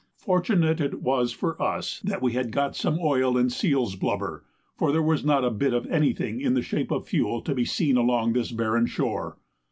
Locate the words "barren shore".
8.51-9.37